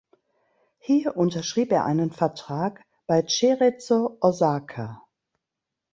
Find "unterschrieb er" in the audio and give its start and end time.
1.15-1.85